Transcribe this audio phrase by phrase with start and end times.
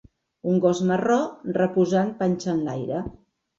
[0.51, 1.19] Un gos marró
[1.59, 3.07] reposant panxa enlaire.